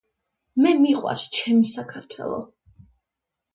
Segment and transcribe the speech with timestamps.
[0.63, 2.43] მე მიყვარს ჩემი საქართველო.